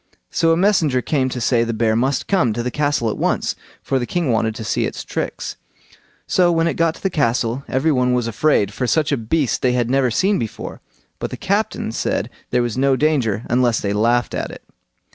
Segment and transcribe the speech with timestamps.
[0.31, 3.55] So a messenger came to say the bear must come to the castle at once,
[3.83, 5.57] for the king wanted to see its tricks.
[6.25, 9.61] So when it got to the castle every one was afraid, for such a beast
[9.61, 10.81] they had never seen before;
[11.19, 14.63] but the captain said there was no danger unless they laughed at it.